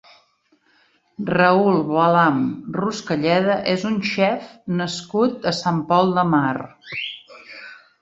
[1.39, 2.39] Raül Balam
[2.79, 4.51] Ruscalleda és un xef
[4.83, 6.59] nascut a Sant Pol de Mar.